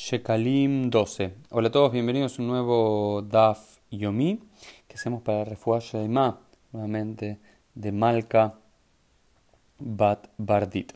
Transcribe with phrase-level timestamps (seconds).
[0.00, 1.34] Shekalim 12.
[1.50, 4.38] Hola a todos, bienvenidos a un nuevo Daf Yomi
[4.86, 6.38] que hacemos para Refuah Ma,
[6.72, 7.40] nuevamente
[7.74, 8.54] de Malka
[9.80, 10.92] Bat Bardit.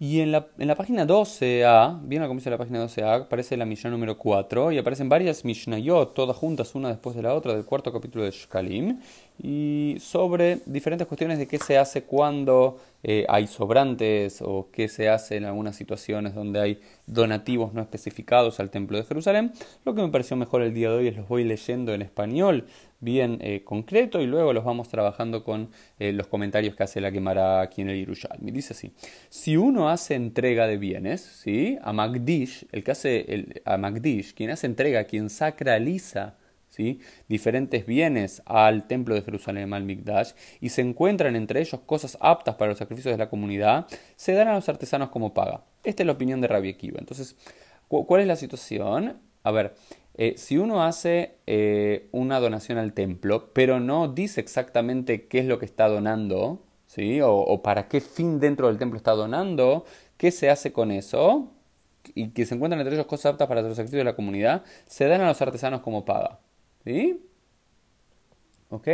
[0.00, 3.56] Y en la, en la página 12a, bien al comienzo de la página 12a, aparece
[3.56, 7.54] la Mishnah número 4 y aparecen varias Mishnayot, todas juntas, una después de la otra,
[7.54, 8.98] del cuarto capítulo de Shkalim,
[9.42, 15.08] y sobre diferentes cuestiones de qué se hace cuando eh, hay sobrantes o qué se
[15.08, 19.52] hace en algunas situaciones donde hay donativos no especificados al Templo de Jerusalén.
[19.86, 22.66] Lo que me pareció mejor el día de hoy es los voy leyendo en español
[23.00, 27.10] bien eh, concreto y luego los vamos trabajando con eh, los comentarios que hace la
[27.10, 28.06] quemará aquí en el
[28.40, 28.92] Me Dice así,
[29.30, 31.78] si uno hace entrega de bienes, ¿sí?
[31.80, 36.34] a Magdish, el que hace el, a Magdish, quien hace entrega, quien sacraliza
[37.28, 42.56] diferentes bienes al templo de Jerusalén, al Mikdash, y se encuentran entre ellos cosas aptas
[42.56, 45.64] para los sacrificios de la comunidad, se dan a los artesanos como paga.
[45.84, 46.98] Esta es la opinión de Rabbi Akiva.
[46.98, 47.36] Entonces,
[47.88, 49.18] ¿cuál es la situación?
[49.42, 49.74] A ver,
[50.14, 55.46] eh, si uno hace eh, una donación al templo, pero no dice exactamente qué es
[55.46, 57.20] lo que está donando, ¿sí?
[57.22, 59.84] O, para qué fin dentro del templo está donando,
[60.18, 61.52] ¿qué se hace con eso?
[62.14, 65.06] Y que se encuentran entre ellos cosas aptas para los sacrificios de la comunidad, se
[65.06, 66.40] dan a los artesanos como paga.
[66.84, 67.26] ¿Sí?
[68.70, 68.88] ¿Ok?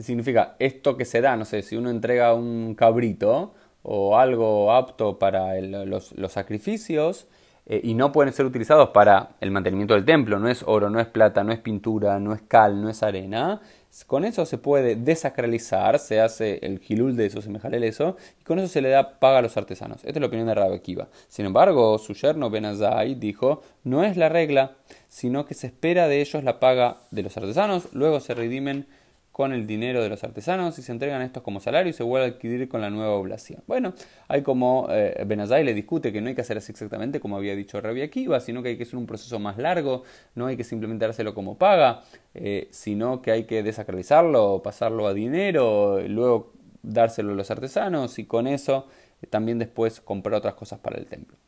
[0.00, 5.18] Significa esto que se da, no sé, si uno entrega un cabrito o algo apto
[5.18, 7.26] para los sacrificios,
[7.66, 10.38] eh, y no pueden ser utilizados para el mantenimiento del templo.
[10.38, 13.60] No es oro, no es plata, no es pintura, no es cal, no es arena.
[14.06, 17.50] Con eso se puede desacralizar, se hace el gilul de eso, se
[17.86, 19.98] eso, y con eso se le da paga a los artesanos.
[19.98, 21.08] Esta es la opinión de Rabbi Akiva.
[21.28, 24.72] Sin embargo, su yerno Benazai dijo, no es la regla,
[25.08, 28.86] sino que se espera de ellos la paga de los artesanos, luego se redimen
[29.32, 32.26] con el dinero de los artesanos y se entregan estos como salario y se vuelve
[32.26, 33.62] a adquirir con la nueva oblación.
[33.66, 33.94] Bueno,
[34.28, 37.80] hay como eh, le discute que no hay que hacer así exactamente como había dicho
[37.80, 41.06] Rabbi Akiva, sino que hay que hacer un proceso más largo, no hay que simplemente
[41.06, 42.02] dárselo como paga,
[42.34, 48.26] eh, sino que hay que desacralizarlo, pasarlo a dinero, luego dárselo a los artesanos y
[48.26, 48.86] con eso
[49.30, 51.38] también después comprar otras cosas para el templo.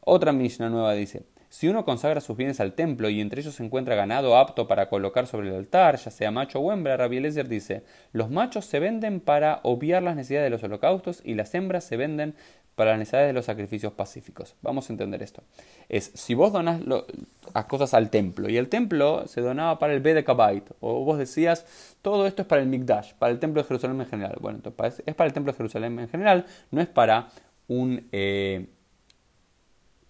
[0.00, 1.22] Otra Mishnah nueva dice,
[1.54, 4.88] si uno consagra sus bienes al templo y entre ellos se encuentra ganado apto para
[4.88, 8.80] colocar sobre el altar, ya sea macho o hembra, Rabbi Eliezer dice, los machos se
[8.80, 12.34] venden para obviar las necesidades de los holocaustos y las hembras se venden
[12.74, 14.56] para las necesidades de los sacrificios pacíficos.
[14.62, 15.44] Vamos a entender esto.
[15.88, 20.00] Es, si vos donás las cosas al templo y el templo se donaba para el
[20.00, 21.66] Bedekabait, o vos decías,
[22.02, 24.38] todo esto es para el Mikdash, para el templo de Jerusalén en general.
[24.40, 27.28] Bueno, entonces es para el templo de Jerusalén en general, no es para
[27.68, 28.08] un...
[28.10, 28.66] Eh,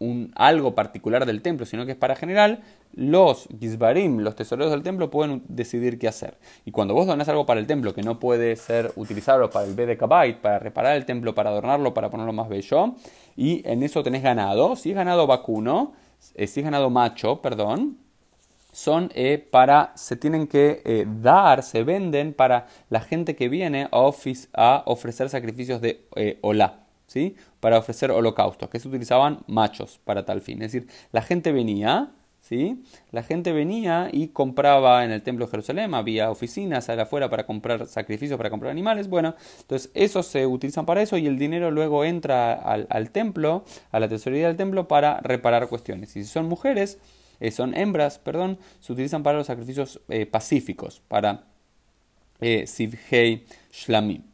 [0.04, 4.82] un algo particular del templo, sino que es para general, los gizbarim, los tesoreros del
[4.82, 6.38] templo, pueden decidir qué hacer.
[6.64, 9.74] Y cuando vos donás algo para el templo que no puede ser utilizado para el
[9.74, 10.06] BDK
[10.40, 12.94] para reparar el templo, para adornarlo, para ponerlo más bello,
[13.36, 15.92] y en eso tenés ganado, si es ganado vacuno,
[16.34, 17.98] eh, si es ganado macho, perdón,
[18.72, 23.88] son eh, para, se tienen que eh, dar, se venden para la gente que viene
[23.92, 24.10] a,
[24.54, 26.06] a ofrecer sacrificios de
[26.42, 26.83] hola.
[27.06, 27.36] ¿Sí?
[27.60, 30.62] para ofrecer holocaustos, que se utilizaban machos para tal fin.
[30.62, 32.82] Es decir, la gente venía, ¿sí?
[33.10, 37.86] la gente venía y compraba en el templo de Jerusalén, había oficinas afuera para comprar
[37.86, 39.08] sacrificios, para comprar animales.
[39.08, 44.00] Bueno, entonces esos se utilizan para eso y el dinero luego entra al, templo, a
[44.00, 46.16] la tesorería del templo, para reparar cuestiones.
[46.16, 46.98] Y si son mujeres,
[47.40, 51.44] eh, son hembras, perdón, se utilizan para los sacrificios eh, pacíficos, para
[52.40, 54.33] eh, Sivhei Shlamim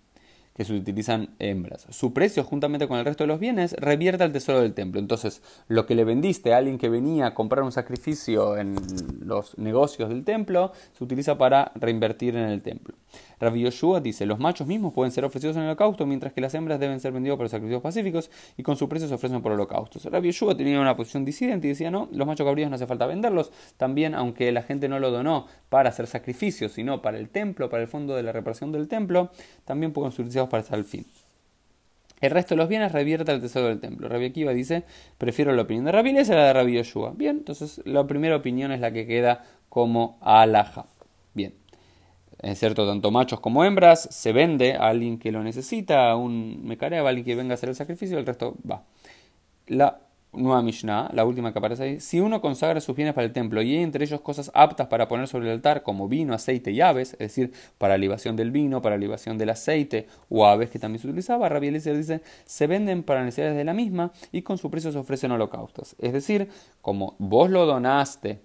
[0.60, 1.86] que se utilizan hembras.
[1.88, 5.00] Su precio, juntamente con el resto de los bienes, revierte al tesoro del templo.
[5.00, 8.76] Entonces, lo que le vendiste a alguien que venía a comprar un sacrificio en
[9.24, 12.94] los negocios del templo, se utiliza para reinvertir en el templo.
[13.40, 16.54] Rabbi Yoshua dice, los machos mismos pueden ser ofrecidos en el holocausto, mientras que las
[16.54, 19.52] hembras deben ser vendidos por los sacrificios pacíficos y con su precio se ofrecen por
[19.52, 20.04] holocaustos.
[20.04, 23.06] Rabbi Yoshua tenía una posición disidente y decía, no, los machos cabríos no hace falta
[23.06, 27.70] venderlos, también aunque la gente no lo donó para hacer sacrificios, sino para el templo,
[27.70, 29.30] para el fondo de la reparación del templo,
[29.64, 31.06] también pueden ser utilizados para tal fin.
[32.20, 34.06] El resto de los bienes revierte al tesoro del templo.
[34.06, 34.82] Rabbi Akiva dice,
[35.16, 37.14] prefiero la opinión de Rabbi a la de Rabbi Yoshua.
[37.16, 40.84] Bien, entonces la primera opinión es la que queda como alaja.
[41.32, 41.54] Bien
[42.42, 46.64] es cierto, tanto machos como hembras, se vende a alguien que lo necesita, a un
[46.64, 48.82] mecareo, a alguien que venga a hacer el sacrificio, el resto va.
[49.66, 50.00] La
[50.32, 53.62] nueva Mishnah, la última que aparece ahí, si uno consagra sus bienes para el templo
[53.62, 56.80] y hay entre ellos cosas aptas para poner sobre el altar, como vino, aceite y
[56.80, 61.00] aves, es decir, para libación del vino, para libación del aceite o aves que también
[61.00, 64.70] se utilizaba, Rabbi Eliezer dice, se venden para necesidades de la misma y con su
[64.70, 65.96] precio se ofrecen holocaustos.
[65.98, 66.48] Es decir,
[66.80, 68.40] como vos lo donaste,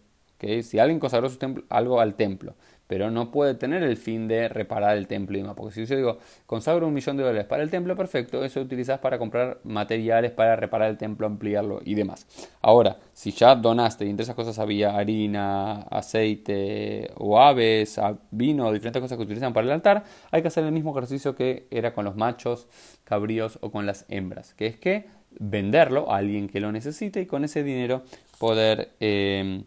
[0.63, 2.53] Si alguien consagró su templo, algo al templo,
[2.87, 5.55] pero no puede tener el fin de reparar el templo y demás.
[5.55, 8.99] Porque si yo digo, consagro un millón de dólares para el templo, perfecto, eso utilizas
[8.99, 12.27] para comprar materiales para reparar el templo, ampliarlo y demás.
[12.61, 17.99] Ahora, si ya donaste y entre esas cosas había harina, aceite o aves,
[18.31, 21.67] vino, diferentes cosas que utilizan para el altar, hay que hacer el mismo ejercicio que
[21.71, 22.67] era con los machos,
[23.03, 25.05] cabríos o con las hembras, que es que
[25.37, 28.03] venderlo a alguien que lo necesite y con ese dinero
[28.39, 29.63] poder eh,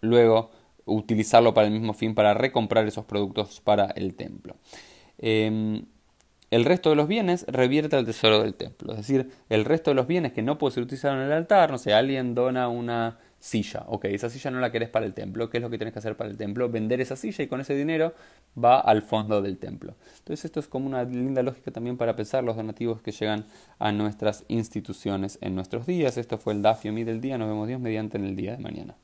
[0.00, 0.50] luego
[0.86, 4.56] utilizarlo para el mismo fin, para recomprar esos productos para el templo.
[5.18, 5.84] Em,
[6.50, 8.92] el resto de los bienes revierte al tesoro del templo.
[8.92, 11.70] Es decir, el resto de los bienes que no puede ser utilizado en el altar,
[11.70, 15.50] no sé, alguien dona una silla, ok, esa silla no la querés para el templo,
[15.50, 16.70] ¿qué es lo que tienes que hacer para el templo?
[16.70, 18.14] Vender esa silla y con ese dinero
[18.56, 19.96] va al fondo del templo.
[20.18, 23.46] Entonces esto es como una linda lógica también para pensar los donativos que llegan
[23.78, 26.16] a nuestras instituciones en nuestros días.
[26.16, 28.62] Esto fue el Dafio Mi del día, nos vemos Dios mediante en el día de
[28.62, 28.96] mañana.